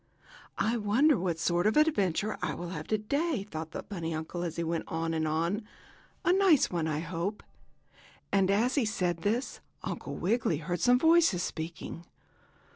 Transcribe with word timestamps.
"I 0.57 0.77
wonder 0.77 1.15
what 1.15 1.37
sort 1.37 1.67
of 1.67 1.77
an 1.77 1.87
adventure 1.87 2.35
I 2.41 2.55
will 2.55 2.69
have 2.69 2.87
today?" 2.87 3.43
thought 3.47 3.69
the 3.69 3.83
bunny 3.83 4.15
uncle 4.15 4.41
as 4.41 4.55
he 4.55 4.63
went 4.63 4.85
on 4.87 5.13
and 5.13 5.27
on. 5.27 5.61
"A 6.25 6.33
nice 6.33 6.71
one, 6.71 6.87
I 6.87 7.01
hope." 7.01 7.43
And, 8.31 8.49
as 8.49 8.73
he 8.73 8.83
said 8.85 9.17
this, 9.17 9.59
Uncle 9.83 10.15
Wiggily 10.15 10.57
heard 10.57 10.79
some 10.81 10.97
voices 10.97 11.43
speaking. 11.43 12.05